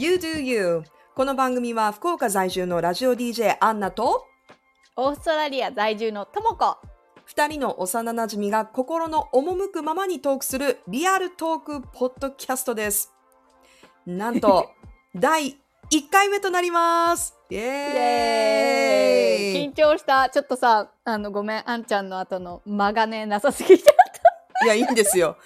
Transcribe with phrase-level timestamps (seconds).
[0.00, 0.84] You Do You
[1.16, 4.28] この番組は福岡在住のラジオ DJ アンナと
[4.94, 6.76] オーストラリア在住のともこ。
[7.24, 13.12] 二人の幼馴染が心の赴くままにトークするリアルトークポッドキャストです。
[14.06, 14.70] なんと
[15.16, 15.58] 第
[15.90, 20.30] 1回目となりますイエイーイ緊張した。
[20.30, 23.94] ちょっとさ、あの、ごめん、あんちゃんの後の間がね、なさすぎちゃっ
[24.62, 25.38] いや、いいんですよ。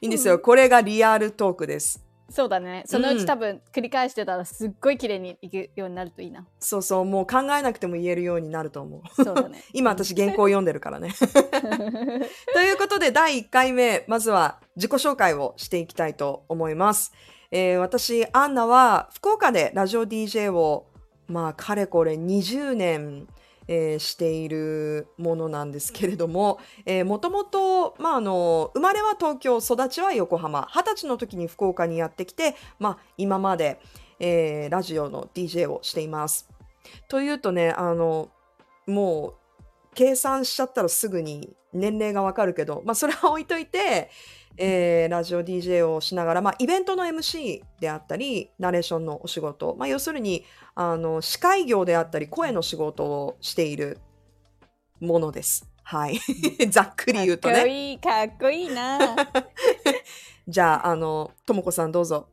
[0.00, 0.40] いいんですよ。
[0.40, 2.09] これがリアルトークです。
[2.30, 2.34] た。
[2.36, 2.84] そうだね。
[2.86, 6.46] そのううんち多分繰り返してたらすっごい綺麗にいくようになるといいな。
[6.58, 9.24] そうそう、もう考えなくても言えるようになると思う。
[9.24, 9.62] そうだね。
[9.74, 11.12] 今私原稿読んでるからね。
[12.54, 17.12] ということで第1回目、まずは自己紹介をしていきたいと思います。
[17.50, 20.86] えー私、アンナは福岡でラジオ DJ を、
[21.26, 23.26] まあ、かれこれ20年、
[23.72, 33.80] えーしているものなんですけれども、えーもともと、まあ、あの、生まれは東京、育ちは横浜、二十歳の時に福岡にやってきて、まあ、今まで、
[34.18, 36.48] えーラジオの DJ をしています。
[37.08, 38.28] というとね、あの、
[38.88, 39.34] もう、
[39.94, 44.10] 計算しちゃったらすぐに年齢がわかるけど、まあ、それは置いといて、
[44.62, 50.44] えーラジオ DJ をしながら、まあ、イベントの MC であったりナレーションのお仕事、まあ、要するに
[50.74, 53.98] あの司会業であったり声の仕事をしている
[55.00, 55.66] ものです。
[55.82, 56.20] はい。
[56.70, 57.90] ざっくり言うとかっこね。
[57.90, 58.98] いい、かっこいいな。
[60.46, 62.28] じゃあ、あの、ともこさんどうぞ。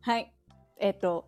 [0.00, 0.32] はい。
[0.78, 1.26] えっ、と、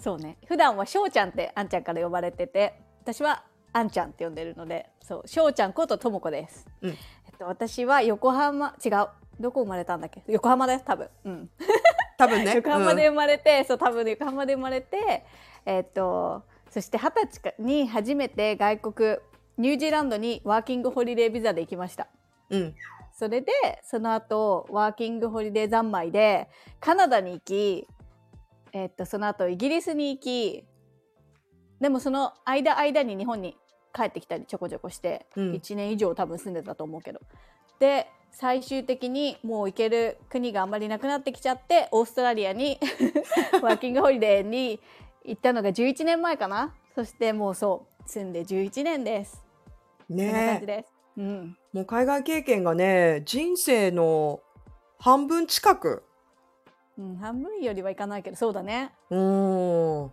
[0.00, 0.38] そうね。
[0.46, 6.66] 普段はしょうちゃんってあんちゃんから呼ばれてて、私はあんちゃんって呼んでるので、そう、しょうちゃんことともこです。
[6.80, 6.96] うんえっ
[7.38, 9.08] と、私は横浜、違う。
[9.40, 10.22] どこ生まれたんだっけ？
[10.26, 11.08] 横浜です、多分。
[11.24, 11.50] うん。
[12.18, 12.54] 多分ね。
[12.56, 15.24] 横浜で生まれて、そう多分横浜で生まれて
[15.66, 19.16] えっとそして二十歳に初めて外国
[19.56, 22.08] ニュージーランドにワーキングホリデービザで行きました
[22.50, 22.60] うん。
[22.60, 22.74] うん。
[23.12, 27.88] それでその後ワーキングホリデー三昧でカナダに行き
[28.72, 30.64] えっとその後イギリスに行き
[31.80, 33.56] でもその間間に日本に
[33.92, 37.20] 帰ってきたりちょこちょこして、うん1年以上多分住んでたと思うけど
[37.80, 42.78] で最終的にもう行ける国があんまりなくなってきちゃってオーストラリアに
[43.62, 44.80] ワーキングホリデーに
[45.24, 46.74] 行ったのが11年前かな。
[46.94, 49.44] そしてもうそう住んで11年です。
[50.08, 51.58] こんな感ねじです、うん。
[51.72, 54.40] もう海外経験がね、人生の
[54.98, 56.02] 半分近く。
[56.96, 58.92] うん、半分よりはいかないけどそうだね。
[59.10, 60.12] うーん。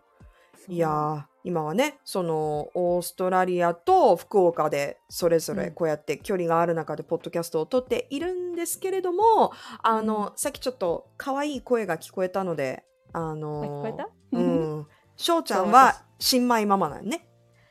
[0.68, 5.74] いやー今はねそのオーストラリアと福岡でそれぞれうん。
[5.74, 9.54] こうやって距離がある中でポッドキャストを撮っているんですけれども
[9.84, 12.84] あの、さっきちょっと可愛い声が聞こえたので
[13.14, 14.88] ああの聞こえた、うん。
[15.16, 17.30] 翔ちゃんは新米ママなんね。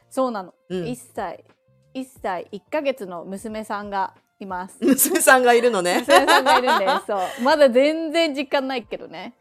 [0.09, 0.85] そうなの、うん。
[0.85, 1.45] 1歳。
[1.95, 4.79] 1歳1ヶ月の娘さんがいます。
[4.81, 6.01] 娘さんがいるのね。
[6.01, 7.43] 娘さんがいるんでそう。
[7.43, 9.35] まだ全然実感ないけどね。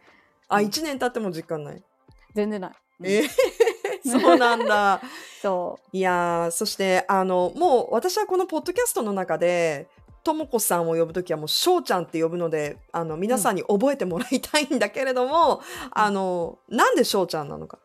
[0.47, 1.83] あ1年経っても実感ない。
[2.33, 3.29] 全然ない、うんえー
[4.19, 5.01] そうなんだ。
[5.41, 9.87] そいやーそしてあのもう私はこのポッドキャストの中で
[10.23, 15.61] ともこさんを呼ぶときはもうしょうちゃんって呼ぶのであの皆さんに覚えてもらいたいんだけれども、
[15.91, 17.77] あのなんでしょうちゃんなのか？
[17.77, 17.81] う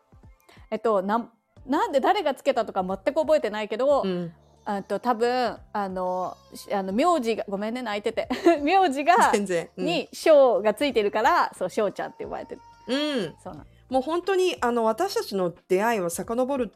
[0.70, 1.30] えっとなん
[1.66, 4.32] なんで誰がつけたとか全く覚えてないけど、うん、
[4.64, 8.28] あと多分あのしあの名字がごめんね泣いてて。
[8.62, 9.69] 名字が全然。
[9.76, 9.84] うん。
[9.84, 12.60] に翔がついてるからそう翔ちゃんって呼ばれてる。
[12.86, 16.72] うん、そうなのもう本当にあの私たちの出会いは遡る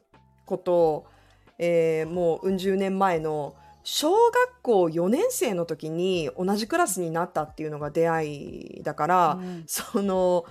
[0.47, 1.05] こと、
[1.59, 9.65] えーもううん十年前の小学校4年生の時に同じクラスになったっていうのが出会いだから、うん。
[9.67, 10.45] その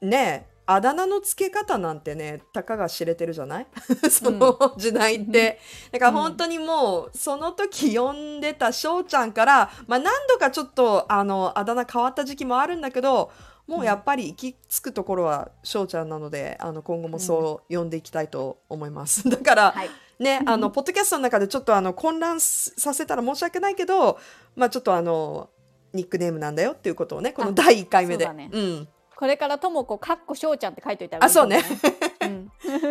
[0.00, 3.66] ねあだ名の付け方なんてねたかが知れてるじゃない？
[4.10, 5.60] その時代って、
[5.92, 13.30] だから本当にもうその時呼んでた翔ちゃんから、まあ、何度かちょっとあのあだ名変わった時期もあるんだけど
[13.66, 19.28] もうやっぱり行き着くところは翔ちゃんなのであの今後もそう呼んでいきたいと思います。
[19.28, 24.18] だから、はいね、あの、ポッドキャストの中でちょっとあの、混乱させたら申し訳ないけど、
[24.54, 25.50] まあちょっとあの、
[25.92, 28.24] ニックネームなんだよっていうことをね、この第1回目で。
[28.24, 28.88] そうだねうん。
[29.16, 31.62] これからともこかっこ翔ちゃんって書いといたらあそうね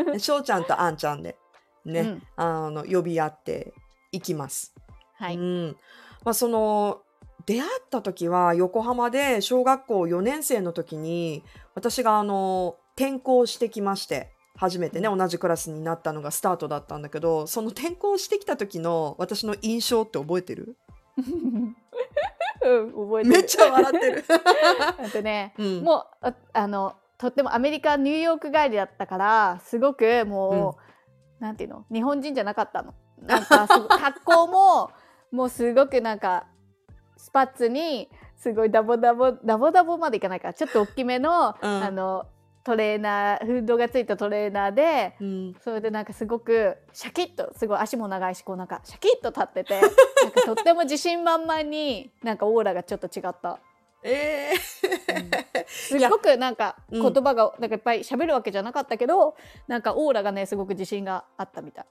[0.09, 1.35] うん 翔ちゃんとあんちゃんで、
[1.83, 3.73] ね、うんあの、呼び合って
[4.11, 4.73] いきます。
[5.15, 5.77] はい、うん。
[6.23, 7.01] まあその、
[7.45, 11.43] 出会った時は横浜で小学校4年生の時に
[11.75, 20.77] 私があの転校してきまして初めてね同じクラスになったのがスタートだったんだけどその転校してきた時の私の印象って覚えてる？
[21.17, 21.75] うん
[22.93, 23.35] 覚えてる。
[23.35, 24.23] めっちゃ笑ってる。
[24.29, 25.83] あとね、うん。
[25.83, 30.77] もうああのとってもアメリカニューヨーク帰りだったからすごくも
[31.39, 31.85] う、なんていうの？
[31.91, 32.93] 日本人じゃなかったの。
[33.17, 34.91] なんか格好も
[35.31, 36.45] もうすごくなんか
[37.23, 40.49] スパッツにすごいダボダボダボダボまでいかないか。
[40.49, 41.83] らちょっと大きめの、うん。
[41.83, 42.25] あの
[42.65, 53.59] トレーナーフードがついたトレーナーでうん、それでなんかすごくシャキッとすごい足も長いしこうなんかシャキッと立ってて なんかとっても自信満々になんかオーラがちょっと違った。
[54.03, 55.65] えー。
[55.67, 57.01] すっごくなんかうん。
[57.01, 59.35] 言葉がなんかいっぱい喋るわけじゃなかったけど、
[59.67, 61.85] なんかオーラがねすごく自信があったみたい。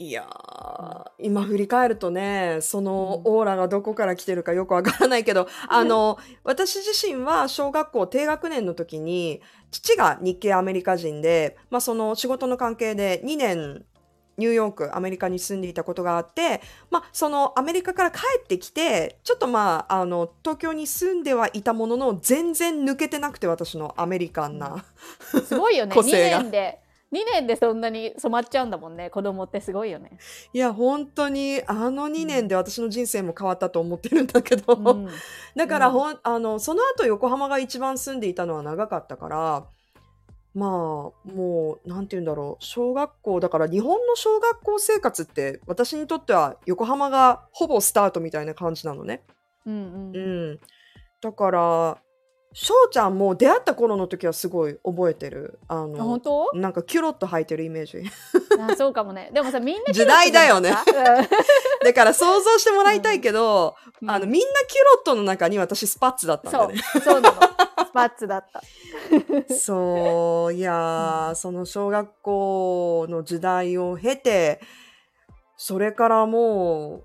[0.00, 13.84] いやー、今振り返るとね、そのオーラがどこから来てるかよくわからないけど、あの、私自身は小学校低学年の時に、父が日系アメリカ人で、まあその仕事の関係で2年、
[14.38, 24.82] ニューヨーク、アメリカに住んでいたことがあって、まあそのアメリカから帰ってきて、ちょっとまあ、あの、東京に住んではいたものの、全然抜けてなくて私のアメリカンな。
[25.44, 25.92] すごいよね。
[25.92, 26.38] 2個性が。
[26.38, 26.80] 年で
[27.12, 29.10] 2年でそんなに染まっちゃうんだもんね。
[29.10, 30.18] 子供ってすごいよね。
[30.52, 35.08] いや、本当に、あの2年で私の人生も変わったと思ってるんだけど、うん。
[35.56, 39.66] だからほん、あの、その後横浜が一番住んでいたのは長かったから、
[40.54, 40.70] まあ、
[41.28, 49.22] もう、なんて言うんだろう、小学校、だから日本の小学校生活って、私にとっては横浜がほぼスタートみたいな感じなのね。
[49.66, 50.52] うんううん。
[50.52, 50.60] ん。
[51.20, 51.98] だから、
[52.52, 55.60] 翔ちゃんも出会った頃の時はすごい覚えてる？
[55.68, 56.50] ああ本の、当？
[56.54, 58.02] なんかキュロッと履いてるイメージ。
[58.60, 59.30] あそうかもね。
[59.32, 60.74] でもさみんな時代だよね。
[61.84, 64.10] だから想像してもらいたいけど、うん。
[64.10, 66.68] あの、みんなキュロットの中に私スパッツだったんたそう。
[66.68, 66.82] だよね。
[67.04, 67.36] そうなの。
[67.36, 68.62] スパッツだった。
[69.54, 74.60] そう、いやー、その小学校の時代を経て、
[75.56, 77.04] それからもう、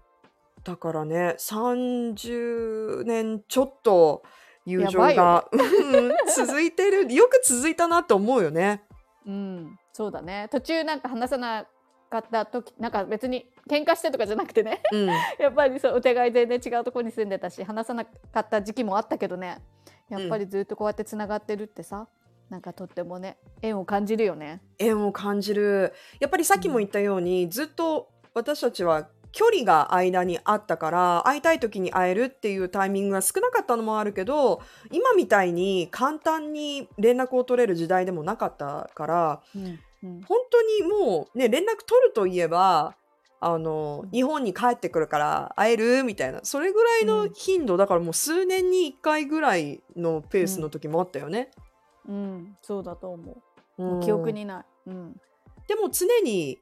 [0.64, 4.24] だからね、30年ちょっと
[4.66, 7.14] 友情やが、 うん続いてる。
[7.14, 8.84] よく続いたなと思うよね。
[9.26, 11.66] うんそうだね途中なんか話さな
[12.12, 15.06] かった時なんか別に喧嘩してとかじゃなくてねうん。
[15.40, 19.64] やっぱりそうお互い全然違うところに住んでたし話さなかった時期もあったけどね
[20.10, 22.08] やっぱりずっとこうやってつながってるってさ、
[22.50, 24.62] なんかとってもね縁を感じるよね。
[24.78, 25.94] 縁を感じる。
[26.20, 34.62] やっぱりさっきも言ったように、ずっと私たちは距離が間にあったから、会いたい時に会えるっていうタイミングが少なかったのもあるけど、
[34.92, 39.70] 今みたいに簡単に連絡を取れる時代でもなかったから、うんう
[40.08, 42.96] ん本当にもうね、連絡取るといえば、
[43.40, 51.50] あのうん、日本に帰ってくるから会えるみたいな、それぐらいの頻度、だからもう数年に1回ぐらいのペースの時もあったよね。
[52.08, 53.36] うん、そうだと思う。
[53.80, 54.66] うんもう記憶にない。
[54.88, 55.14] うん。
[55.68, 56.60] でも常に、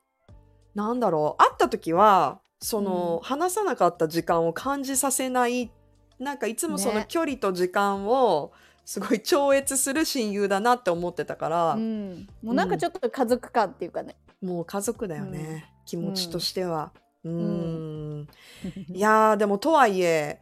[0.74, 3.28] なんだろう、会った時は、その、うん。
[3.28, 5.70] 話さなかった時間を感じさせない、
[6.18, 7.06] なんかいつもそのね。
[7.10, 8.54] 距離と時間を、
[8.86, 14.16] すごい超越する親友だなって思ってたから、うん、もうなんかちょっと家族感っていうかね。
[14.42, 16.92] もう家族だよね、気持ちとしては。
[17.24, 18.28] うーんん。
[18.94, 20.42] いやー、でもとはいえ、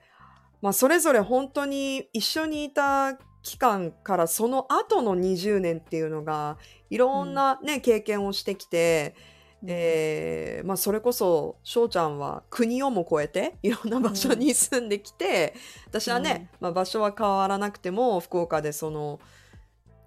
[0.62, 6.58] まあ、それぞれ本当に一緒にいた期間からその後の20年っていうのが、
[6.92, 9.16] いろんなね、経験をしてきて、
[9.68, 15.54] えーまあ、それこそ翔ちゃんは国をも越えて いろんな場所に住んできて、
[15.88, 19.20] 私はね、まあ、場所は変わらなくても福岡でその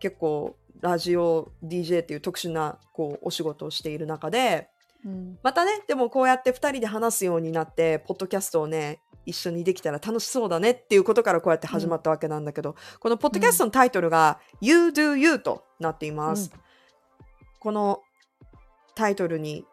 [0.00, 4.68] 結構ラジオ DJ っていう特殊なこうお仕事をしている中で
[5.04, 5.38] うん。
[5.42, 16.50] またねでもこうやって2人で話すようになってポッドキャストをね一緒にできたら楽しそうだねっていうことからこうやって始まったわけなんだけど、このポッドキャストのタイトルが「You Do You」となっています。
[17.58, 18.02] この
[18.94, 19.64] タイトルに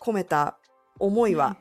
[0.00, 0.58] 込めた
[0.98, 1.56] 思いは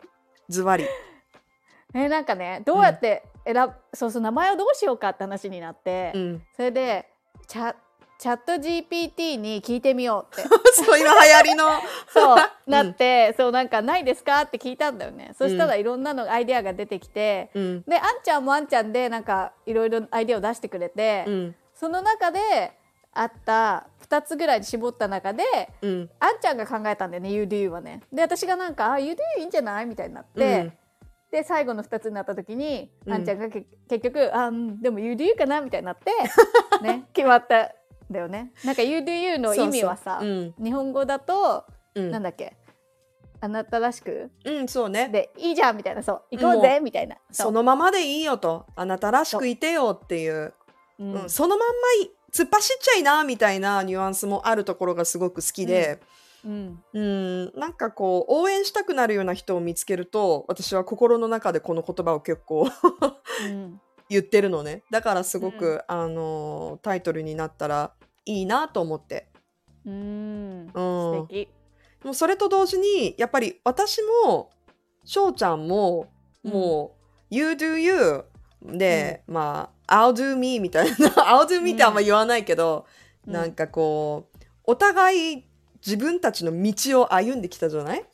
[0.48, 0.86] ズバリ。
[1.94, 7.10] えなんかねどうやって選ぶ、そうそう名前をどうしようかって話になって、うん、それで
[7.48, 7.76] チャ
[8.20, 10.50] チャット GPT に聞いてみようって。
[10.76, 11.70] そう今流行りの。
[12.14, 12.36] そう
[12.68, 12.74] うん。
[12.74, 15.32] なって、そうなんかないですかって聞いたんだよね。
[15.38, 17.84] そしたらいろんなのアイデアが出てきて、うん。
[17.84, 21.56] であんちゃんもあんちゃんでなんかいろいろアイデアを出してくれて、うん。
[21.74, 22.74] その中で
[23.14, 25.44] あった2つぐらいに絞った中で
[25.82, 30.72] うんあんちゃんが考えたんだよね do はねで私がなんか「あ do いいんじゃない?」みたいになって、
[31.32, 36.12] で最後の2つになった時に、うんあんちゃんがけ結局「あうんでも you かな?」みたいになって
[36.82, 37.70] ね決まったん
[38.12, 39.02] だよねなんか you
[39.38, 42.56] の意味はさ日本語だと、うんなんだっけ
[43.42, 45.08] あなたらしくうん、そうね。
[45.08, 48.66] でいいじゃんみたいなそう行こうぜみたいなそのままでいいよと。
[48.76, 50.54] あなたらしくいてよっていう。
[51.00, 56.00] う、うんうんそのまんまい突っ走っちゃいなみたいなニュアンスもあるところがすごく好きで、
[56.46, 56.84] うん。
[56.94, 62.70] うん、なんかこう応援したくなるような人を見つけると私は心の中でこの言葉を結構
[63.46, 63.82] うん。
[64.10, 64.84] 言ってるのね。
[64.90, 67.94] だからすごく、あのタイトルになったら
[68.26, 69.28] いいなと思って、
[69.86, 70.62] うん。
[70.62, 71.50] うん、素敵。
[72.04, 74.50] もうそれと同時にやっぱり私も
[75.04, 76.08] 翔ちゃんも
[76.44, 78.24] もう「You do you」
[78.62, 82.86] で、まあ「I'll do me」みたいな「I'll do me」ってあんま言わないけど、
[83.26, 83.34] うん。
[83.34, 85.46] なんかこうお互い
[85.86, 88.06] 自分たちの道を歩んできたじゃない、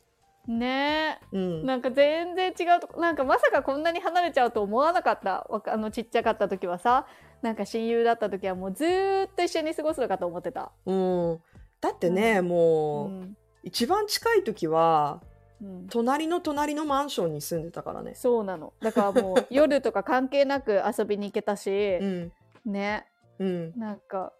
[0.46, 1.18] ね。
[1.32, 5.46] えうん、なんか全然違うとこなんかまさかこんなに離れちゃうと思わなかった。
[5.66, 7.06] あのちっちゃかった時はさ
[7.42, 10.72] なんか親友だった時はもうずーっと一緒に過ごすのかと思ってた。
[10.86, 11.40] うん、
[11.80, 13.36] だってね、うもう、ん。
[13.62, 15.20] 一番近い時は
[15.62, 15.86] うん。
[15.88, 18.14] 隣の隣のマンションに住んでたからね。
[18.14, 18.72] そうなの。
[18.80, 22.32] だからもう 夜とか関係なく遊びに行けたし、うん。
[22.64, 23.06] ね。
[23.38, 23.72] うん。
[23.78, 24.32] なんか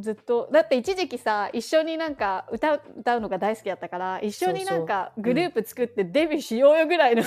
[0.00, 7.22] ずっとだって一時期さ一緒になんか歌う歌うのが大好きだったから一緒になんかグループ作ってデビューしようよぐらいの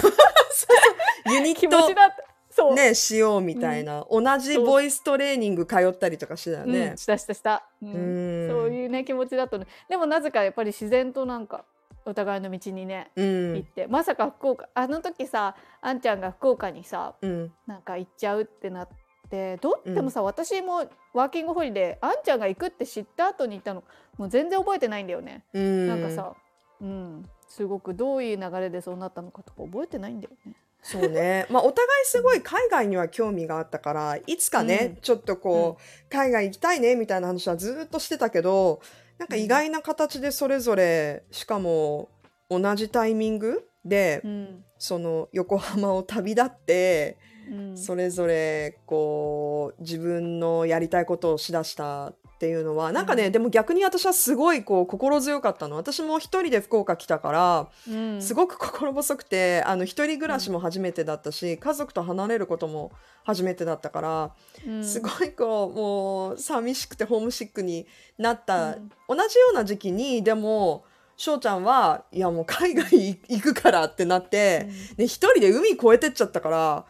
[1.32, 2.36] ユニ気ット持ちだった。
[2.55, 6.91] そう、ねしようみたいな、同じボイストレーニング通ったりとかしてたよね。
[6.91, 6.98] うん、。
[6.98, 7.89] したしたした、うん。
[7.89, 8.50] うん。
[8.50, 9.65] そういうね気持ちだったの。
[9.89, 11.65] でもなぜかやっぱり自然となんか
[12.05, 13.55] お互いの道にねうん。
[13.55, 17.51] 行って、まさか福岡あの時さあんちゃんが福岡にさうん。
[17.67, 18.88] なんか行っちゃうってなっ
[19.29, 23.83] てどうでもさ、私もワーキングホリデーあんちゃんが行くって知った後に行ったの
[24.17, 25.88] もう全然覚えてないんだよね、うん。
[25.88, 26.33] なんかさ
[26.81, 27.24] うん。
[27.47, 30.55] すごくどういう流れでそうなったのかとか覚えてないんだよね。
[30.81, 31.47] そうね。
[31.50, 35.01] まあ、お互いすごい海外には興味があったから、いつかね、うん。
[35.01, 38.81] ちょっとこう、海外行きたいね、みたいな話はずっとしてたけど、
[39.17, 42.10] なんか意外な形でそれぞれ、しかも
[42.50, 44.63] 同じタイミングで、うん。
[44.77, 47.17] その横浜を旅立って、
[47.50, 47.77] うん。
[47.77, 55.77] それぞれこう自分のやりたいことをしだしたっていうのはなんかね、うんでも逆に私はすごいこう心強かったの。
[55.77, 58.22] 私も一人で福岡来たからうん。
[58.22, 62.92] すごく心細くてあの一人暮らしも初めてだったし、家族と離れることも
[63.24, 64.32] 初めてだったから、
[64.68, 64.84] うん。
[64.84, 67.88] すごいこうもう寂しくてホームシックに
[68.18, 68.92] なった、うん。
[69.08, 70.84] 同じような時期にでも
[71.18, 76.86] 翔ちゃんはいやもう海外行くからってなって、ね、一人で海越えてっちゃったから、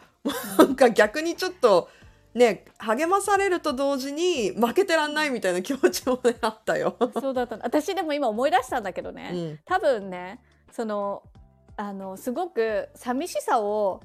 [0.58, 1.88] なんか逆にちょっと
[2.36, 6.96] ね励まされると同時に負けてらんないみたいな気持ちもねあったよ。
[7.20, 7.56] そうだった。
[7.56, 9.58] の私でも今思い出したんだけどね、うん。
[9.64, 10.40] 多分ね
[10.70, 11.22] その
[11.76, 14.02] あのすごく寂しさを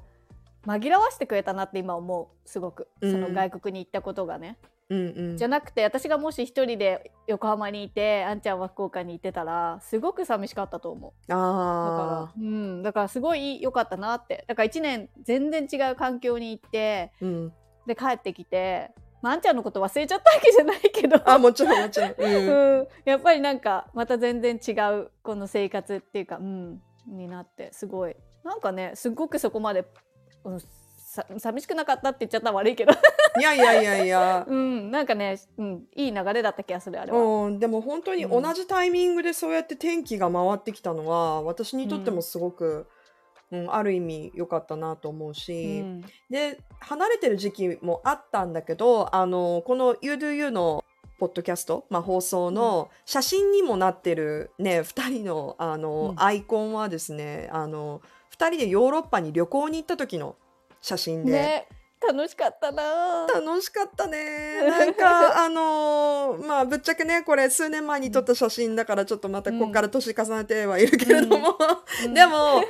[0.66, 2.50] 紛らわしてくれたなって今思う。
[2.50, 2.88] すごく。
[3.02, 4.58] そのうん外国に行ったことがね、
[4.90, 5.38] うんうん。
[5.38, 11.12] じゃなくて私がもし一人で横浜にいてあんちゃんは福岡にいてたらすごく寂しかったと思う。
[11.28, 12.84] だあからうん。
[12.84, 14.46] だからすごい良かったなって。
[14.48, 17.54] だから1年全然違う環境に行ってーうん
[17.86, 21.22] で帰ってきて、まあ、あんちゃんのこと忘れちゃったわけじゃないけど。
[21.30, 22.16] あもちろんもちろん。
[22.18, 22.80] うん。
[22.80, 28.16] うん、やっぱりなんかまた全然違うこの生活っていうか、うん、になってすごい。
[28.44, 29.86] なんかねすごくそこまで、
[30.44, 32.94] うん、さ寂しくなかったって言っちゃったら悪いけど、
[33.40, 34.46] いやいやいやいや。
[34.50, 37.20] うん、なんかね、うん、いい流れだった気がするあれは。
[37.20, 42.88] うん、でも本当に同じタイミングでそうやって天気が回ってきたのは私にとってもすごく、うん
[43.70, 46.02] ある意味良かったなと思ううし、ん。
[46.30, 50.84] で離れてる時期もあったんだけどあのこの「YouDoYou」の
[51.20, 56.24] ポッドキャスト、まあ、放送の写真にもなってるね2人のあの、うん。
[56.24, 60.36] アイコンはですねあの2人でヨーロッパに旅行に行った時の
[60.82, 61.32] 写真で。
[61.32, 61.68] ね
[62.08, 62.82] 楽しかったな。
[63.30, 64.60] ぁ楽しかったね。
[64.68, 71.56] なんか、 あのーまあ、ぶっちゃけね、これ数年前に撮った写真だから、ちょっとまたここから年重ねてはいるけれども、
[72.06, 72.14] うん。
[72.16, 72.64] でも、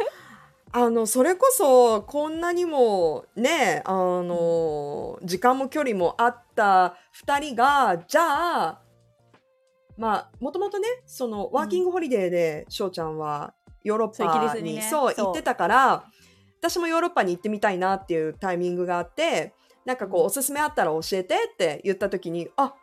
[0.74, 8.82] あの、それこそ、こんなにもね、あのー時間も距離もあった二人が、じゃあ、
[9.98, 16.06] まあ、もともとね、その、ワーキングホリデーで、翔ちゃんは、ヨーロッパに、そう、行ってたから、
[16.62, 19.54] 私もヨーロッパに行ってみたいなっていうタイミングがあって、
[19.86, 20.25] なんかこう、うん。
[20.28, 22.74] おすすめあったら教えてって言った時に、あ、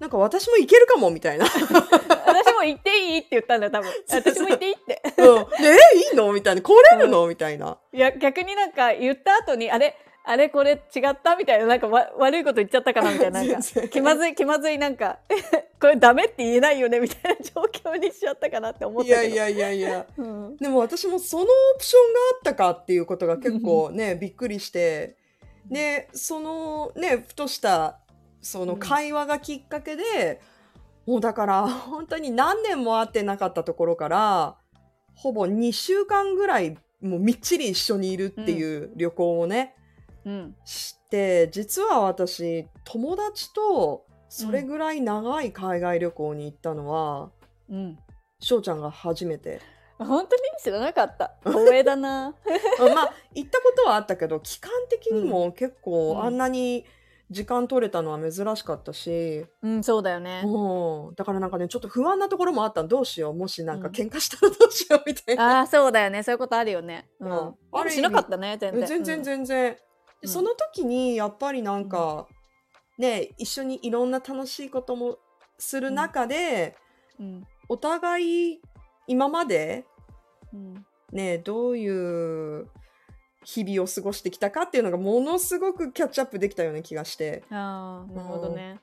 [0.00, 1.46] なんか私も行けるかも、みたいな。
[2.26, 3.90] 私も行っていいって言ったんだよ多分。
[4.10, 6.32] 私も行っていいってうん、 でえいいの？
[6.32, 6.62] みたいな。
[6.62, 7.26] 来れるの？
[7.26, 7.78] みたいな。
[7.92, 9.96] いや逆になんか言った後にあれ？
[10.28, 11.36] あれこれ違った？
[11.36, 11.66] みたいな。
[11.66, 13.12] なんかわ悪いこと言っちゃったかな？
[13.12, 13.42] みたいな。
[13.44, 15.18] なんか気まずい気まずいなんか
[15.80, 16.98] これダメって言えないよね？
[17.00, 19.22] みたいな状況にしちゃったかなって思ったけど。
[19.22, 20.06] いやいやいやいや。
[20.18, 20.56] うん。
[20.56, 21.46] でも私もそのオ
[21.78, 25.16] プションがあったかっていうことが結構ね、びっくりして。
[25.70, 27.98] で、そのね、ふとした
[28.40, 30.40] その会話がきっかけで、
[31.06, 34.56] もうだから本当に何年も会ってなかったところから、
[35.16, 39.74] ほぼ2週間ぐらいもうみっちり一緒にいるっていう旅行をね、
[40.24, 40.54] うん。
[40.64, 47.30] して、実は私、友達とそれぐらい長い海外旅行に行ったのは、
[47.70, 47.98] うん。
[48.40, 49.60] 翔ちゃんが初めて。
[49.98, 51.34] 本当に知らなかった。
[51.44, 52.34] 光栄だな。
[52.80, 52.94] うん。
[52.94, 56.22] まあ行ったことはあったけど期間的にも結構うん。
[56.22, 56.84] あんなに
[57.30, 60.42] 時間取れたのは珍しかったし、うんそうだよね。
[60.44, 61.14] うん。
[61.16, 62.84] だからなんかねちょっと不安なところもあった。
[62.84, 63.34] どうしよう。
[63.34, 63.94] もしなんかうん。
[63.94, 66.22] 喧嘩したらどうしようみたいな、ああそうだよね。
[66.22, 67.08] そういうことあるよね。
[67.18, 67.30] うん。
[67.30, 68.86] うんでもしなかったね全然。
[68.86, 69.76] 全然全然、
[70.24, 72.26] その時にやっぱりなんか、
[72.98, 75.18] ね一緒にいろんな楽しいことも
[75.58, 76.76] する中で、
[77.18, 77.46] うん。
[77.68, 78.60] お互い
[79.08, 79.84] 今まで
[80.52, 80.86] うん。
[81.12, 82.68] ねどういう
[83.48, 87.44] 日々を過ごしてきたかっていうのがものすごくキャッチアップできたような気がして。
[87.48, 88.80] あーなるほどね。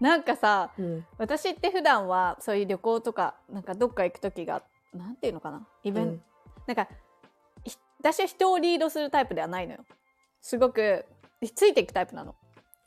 [0.00, 1.06] なんかさうん。
[1.16, 5.64] 私って普段はそういう旅行とかなんかどっか行く時がなんていうのかな？
[5.84, 6.22] イベント、うん。
[6.66, 6.88] なんか
[7.62, 9.84] ひ私は人をリードするタイプではないのよ。
[10.42, 11.04] すごく
[11.54, 12.34] ついていくタイプなの。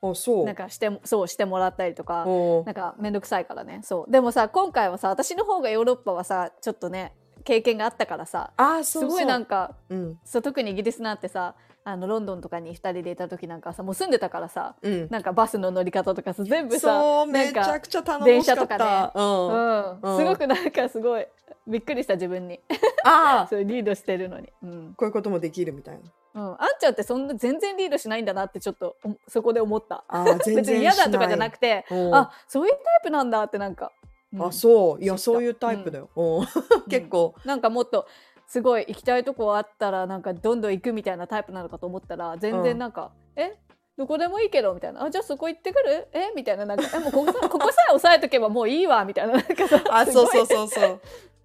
[0.02, 0.46] あそう。
[0.46, 3.80] なんかしてもそうしてもらったりとかおなんかめんどくさいからね。
[3.82, 4.12] そう。
[4.12, 10.20] でもさ今回はさ私の方がヨーロッパはさちょっとね経験があったからさあそうすごいなんかうん。
[10.24, 15.08] そう特にイギリスなんてさあのロンドンとかに2人でいた時なんかさもう住んでたからさうん。
[15.10, 19.48] なんかバスの乗り方とかさ全部さそうなめちゃくちゃ頼もし電車とた、かうん。
[19.48, 20.00] うん。
[20.02, 20.18] うん。
[20.18, 21.26] すごくなんかすごい
[21.68, 22.60] びっくりした自分に。
[23.06, 24.94] ああ そうリードしてるのに、うん。
[24.96, 26.02] こういうこともできるみたいな。
[26.34, 30.04] うん、あんちゃんってそんな全然リードしないんだなってちょっとおそこで思った。
[30.08, 32.16] ああ全然別に嫌だとかじゃなくてうん。
[32.16, 33.92] あそういうタイプなんだってなんか、うん
[34.40, 35.04] あそう。
[35.04, 36.48] いやそういうタイプだよ、うん。
[36.90, 37.36] 結構。
[37.46, 38.08] なんかもっと
[38.48, 43.58] すごい行きたいとこあったらなんかどんどん行くみたいなタイプなのかと思ったら全然なんか、え？
[43.98, 45.04] どこでもいいけどみたいな。
[45.04, 46.08] あじゃあそこ行ってくる？
[46.14, 46.32] え？
[46.36, 46.66] みたいな。
[46.66, 49.34] なんかえもうここさ ここさえ押さえとけばもういいわみたいな。
[49.34, 51.02] なんかさあそうそうそうそう。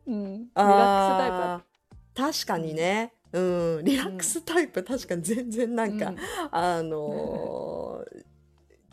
[0.06, 3.14] うん、リラックスタイプ確かにね。
[3.32, 3.40] う
[3.80, 3.84] ん。
[3.84, 6.16] リラックスタイプ、確かに全然なんか、うん。
[6.50, 8.22] あのー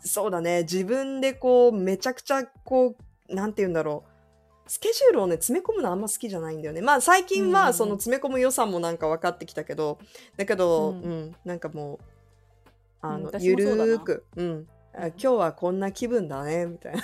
[0.02, 0.62] そうだね。
[0.62, 2.96] 自分でこうめちゃくちゃこう
[3.30, 4.10] なんて言うんだろう。
[4.70, 6.80] スケジュールをね詰め込むのあんま好きじゃないんだよね。
[6.80, 9.98] まあ最近はその詰め込む良さもなんか分かってきたけど
[10.36, 11.20] だけど、ううん。
[11.30, 11.98] んなんかもう
[13.00, 16.94] あうんの、ゆるーく、うん、あ今日はこんな気分だねみたい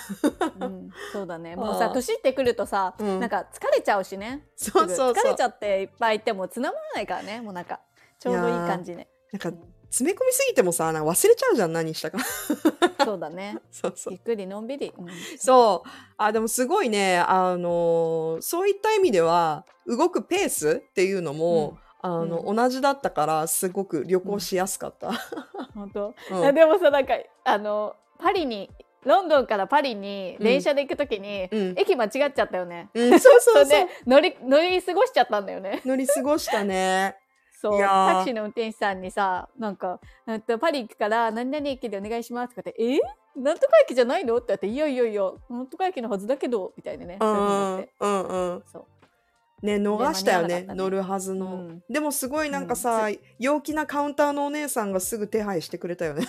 [0.58, 0.66] な。
[0.66, 1.56] うん、そうだね。
[1.56, 3.20] もうさ年いってくるとさ、うん。
[3.20, 4.46] なんか疲れちゃうしね。
[4.56, 7.40] そうそう疲れちゃっていっぱいいてもつながらないからね。
[7.40, 7.80] もうなんか
[8.20, 9.08] ちょうどいい感じね。
[9.32, 9.52] なんか
[9.96, 12.18] 詰め込みすぎてもさなんか忘れちゃうじゃん何したか
[13.02, 15.06] そうだね そうそうゆっくりのんびり、うん
[15.38, 15.88] そう。
[16.18, 25.12] あ、でもすごいね、あのーそういった意味では、動くペースっていうのも、あの、う同じだったから、すごく旅行しやすかった。
[25.74, 28.70] 本当、うんあでもさなんかあのパリに
[29.04, 32.90] ロンドンからパリに電車で行くときに、うん駅間違っちゃったよね。
[32.92, 33.88] うん、そうそうそう。
[34.06, 35.80] 乗り乗り過ごしちゃったんだよね。
[35.84, 37.16] 乗り過ごしたね。
[37.60, 43.00] そうタクシーの運転手さんにさなんか「えっとパリ行くから何々駅でお願いします」とかって「え？
[43.40, 47.18] なんとか駅じゃないの?」って言って「いやいやいやなんとか駅のはずだけど」みたいなね。
[47.20, 47.36] うんう
[47.78, 48.06] ん、う
[48.58, 48.62] ん。
[48.66, 48.84] そう
[49.62, 56.26] ね、逃したよね乗るはずの、うんでもすごいなんかさ、陽気なカウンターのお姉さんがすぐ手配してくれたよね。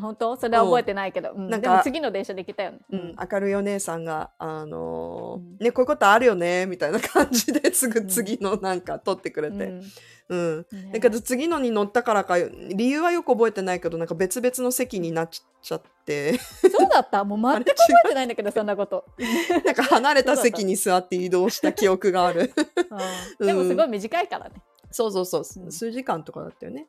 [0.00, 0.36] 本当？
[0.36, 1.48] それは覚えてないけど、うん。
[1.48, 2.78] なんか次の電車で行けたよね。
[2.90, 5.56] うん、明るいお姉さんが、あのーうん。
[5.60, 9.80] ね、こういうことあるよね、みたいな感じですぐうん次のなんか取ってくれて。
[10.28, 10.66] うん。
[10.92, 16.36] だけど次のに乗ったからか理由はよく覚えてないけどなんか別々の席になっちゃって。
[16.38, 17.24] そうだった？
[17.24, 19.04] もう全く覚えてないんだけどそんなこと。
[19.64, 22.52] なんか離れた席に座って移動した記憶がある。
[23.38, 23.46] うん。
[23.46, 24.56] でもすごい短いからね。
[24.90, 25.72] そうそうそう、うん。
[25.72, 26.86] 数時間とかだったよね。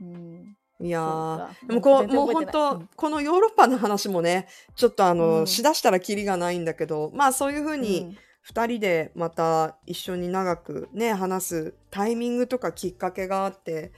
[0.00, 5.46] うんいやでもこうもう本当、このヨーロッパの話もねちょっとあの、うん。
[5.46, 7.80] しだしたらキリがないんだけどまあそういうふううん。
[7.82, 8.16] に
[8.48, 13.92] 2人でまた一緒に長くね話すタイミングとかきっかけがあって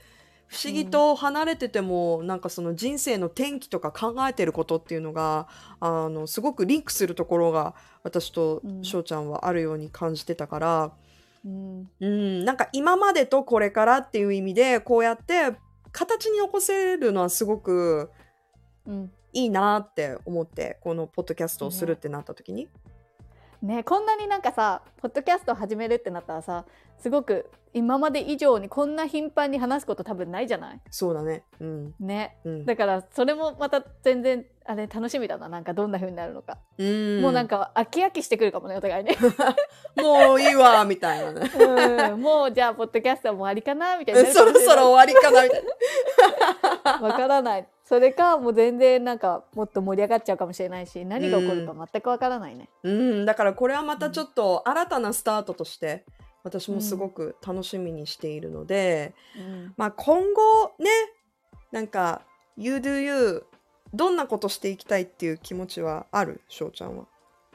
[0.47, 5.47] 不思議と離れてても、なんかその人生の転機とか考えてることっていうのが
[5.79, 8.83] あのすごくリンクするところが私とうん。
[8.83, 10.91] 翔ちゃんはあるように感じてたから、
[11.43, 11.89] うん。
[11.99, 15.53] うん、なんか今までとこれからっていう意味でこうやって
[15.93, 18.11] 形に残せるのはすごく
[18.85, 22.69] うんいいなって思ってこのポッドキャストをするってなった時に。
[23.63, 26.65] ねこんなになんかさポッドキャスト始めるってなったらさ
[26.99, 30.79] すごく今まで以上にこんな頻繁に話すこと多分ないじゃない？
[30.91, 31.43] そうだね。
[31.59, 31.93] うん。
[31.99, 32.65] ねうん。
[32.65, 39.17] だからそれもまた全然あれ楽しみだななんかどんな風になるのか、うんもうなんか飽き飽きしてくるかもねお互いね、
[39.97, 41.51] もういいわ、みたいなね。
[42.11, 45.63] うん、もうじゃあポッドキャストは終わりかなみたいになるそろそろ終わりかな、みたい
[47.01, 47.01] な。
[47.09, 56.03] わからないそれかもう全然なんかもっと盛り上がっちゃうかもしれないし何が起こるか全くわからないね、うん、だからこれはまたちょっと新たなスタートとして、
[56.43, 59.73] 私もすごく楽しみにしているので、うん。
[59.77, 60.89] まあ今後ね、
[61.71, 62.23] なんか、
[62.57, 63.45] You do you、
[63.93, 66.41] どんなことしていきたいっていう気持ちはある？
[66.49, 67.05] 翔ちゃんは。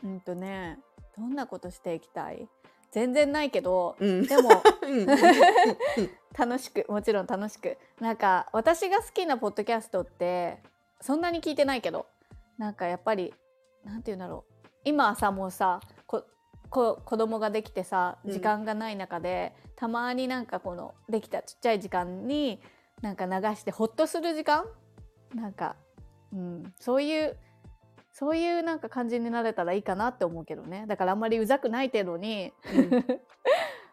[0.04, 0.78] うんとね
[1.16, 2.48] どんなことしていきたい？
[2.90, 4.26] 全然ないけどうん。
[4.26, 5.06] でもうん。
[6.38, 7.76] 楽しくもちろん楽しく。
[8.00, 10.62] なんか私が好きなポッドキャストって
[11.00, 12.06] そんなに聞いてないけど
[12.58, 13.34] なんかやっぱり
[13.84, 14.68] なんて言うんだろう。
[14.84, 16.24] 今はさもうさこ
[16.70, 18.32] こ子供ができてさうん。
[18.32, 22.60] 時間がない中で、たまになんかこのできたちっちゃい時間に
[23.00, 24.64] なんか流してほっとする時間？
[25.34, 25.76] なんか、
[26.32, 27.36] うん、そういう
[28.18, 32.52] そういうなんか感じになれたらいいかなって思うけどねだからあんまりうざくない程度に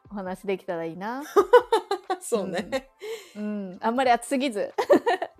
[0.10, 1.22] お話できたらいいな
[2.22, 2.90] そうね。
[3.36, 4.74] うんあんまり熱すぎず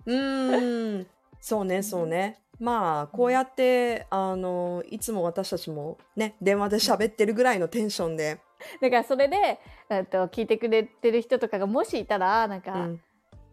[0.04, 1.06] うーん。
[1.40, 2.40] そうね、そうね。
[2.60, 8.38] まあ、こうやって、あの、いつも私たちもね、電話で喋ってるぐらいのテンションで、
[8.80, 9.58] だからそれで
[9.90, 13.02] えっと聞いてくれてる人とかがもしいたらなんかうん。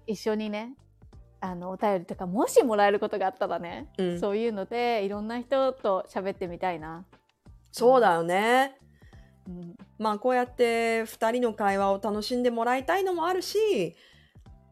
[0.06, 0.76] 一緒にね
[1.44, 7.06] あのお便りとかもしもらえることがあったらね、うんそういうのでいろんな人と喋ってみたいな。
[7.70, 8.78] そうだよね。
[9.46, 13.94] うんまあ、こうやって2人の会話を楽しんでもらいたいのもあるし、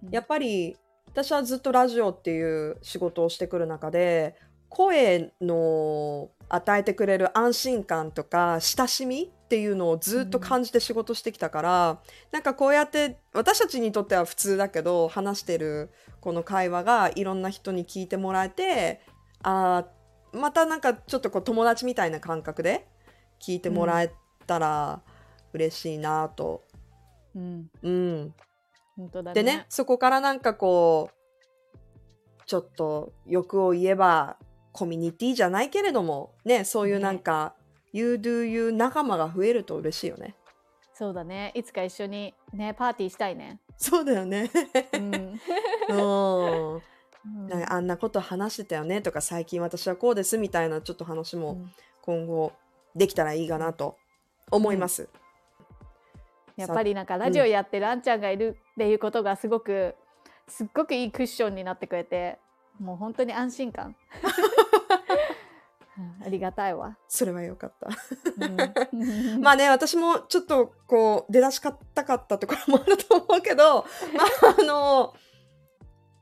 [0.09, 4.37] やっぱり私はずっとラジオっていう仕事をしてくる中で
[4.71, 11.99] 声の与えてくれる安心感とか親しみっていうのをずっと感じて仕事してきたから、
[12.31, 19.01] なんかこうやって私たちにとっては普通だけど話してるこの会話がいろんな人に聞いてもらえて
[19.43, 22.87] あーまたなんかちょっとこう友達みたいな感覚で
[23.41, 24.13] 聞いてもらえ
[24.47, 25.01] たら
[25.53, 26.63] 嬉しいなと。
[27.35, 28.33] うん、うん
[28.95, 29.43] 本当だね。
[29.43, 34.37] でね、そこからなんかこう、ちょっと欲を言えば、
[34.71, 37.55] コミュニティじゃないけれども、ね、そういうなんか、
[37.93, 40.35] You do you 仲間が増えると嬉しいよね。
[40.93, 41.51] そうだね。
[41.55, 43.59] いつか一緒にねパーティーしたいね。
[43.75, 44.49] そうだよね。
[44.93, 45.39] うん。
[45.89, 46.75] うん。
[46.75, 46.81] うん
[47.47, 52.51] なんかあんなこと話してたよねとか、最近私はこうですみたいなちょっと話もうん今後
[52.95, 53.97] できたらいいかなと
[54.49, 55.09] 思います。
[56.55, 59.95] やっぱりなんかラジオやってるあんちゃんがいるっていうことがすごく
[60.47, 62.39] すっごくいいクッションになってくれて
[62.79, 63.95] もう本当に安心感、
[65.97, 67.89] うんありがたいわ、それはよかった。
[68.39, 69.41] うん。
[69.41, 75.13] まあね、私もちょっとこう出だしかったかったところもあると思うけど、 まああの、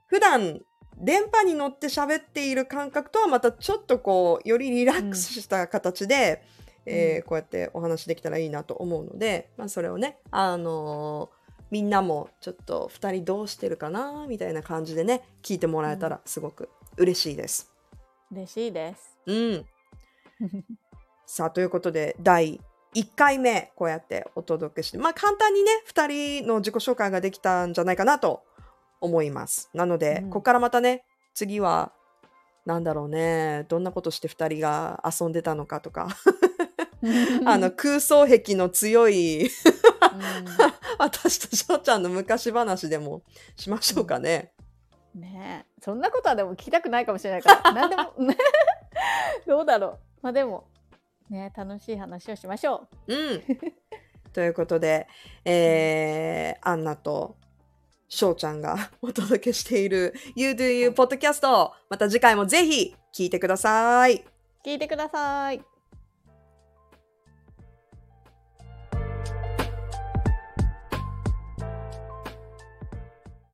[0.07, 0.61] 普段
[0.97, 6.43] 電波に乗って喋っている感覚とはまたちょっとこう、よりリラックスした形で、
[6.85, 11.29] えーこうやってお話できたらいいなと思うので、まあそれをね、あの
[11.71, 17.71] みんなもちょっと2人どうしてるかなみたいな感じでね、聞いてもらえたらすごく嬉しいです。
[18.31, 19.17] 嬉しいです。
[19.25, 19.65] うん。
[21.25, 22.59] さあということで第
[22.95, 28.43] 1回目こうやってお届けしてまあ簡単にね2人の自己紹介ができたんじゃないかなと
[29.01, 29.69] 思います。
[29.73, 30.29] なので、うん。
[30.29, 31.91] ここからまたね次は
[32.65, 36.07] なんだろうねどんなことして2人が遊んでたのかとか。
[37.45, 39.49] あの空想癖の強い
[41.01, 43.23] 私と翔ちゃんの昔話でも
[43.55, 44.51] しましょうかね。
[45.15, 45.21] うん。
[45.21, 45.81] ねえ。
[45.81, 47.71] そんなことはでも聞きたくないかもしれないから。
[47.73, 48.13] 何でも。
[49.47, 49.99] どうだろう。
[50.21, 50.67] まあでも。
[51.29, 53.15] ね楽しい話をしましょう。
[53.15, 53.43] ん。
[54.33, 55.07] ということで、
[55.45, 57.37] えー、アンナと
[58.09, 64.15] 翔ちゃんがお届けしている You Do You ポッドキャストまた次回もぜひ聞いてください。
[64.15, 64.23] う
[64.65, 65.61] 聞いてください